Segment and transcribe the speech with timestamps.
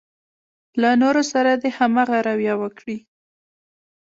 [0.81, 2.97] له نورو سره دې هماغه رويه وکړي.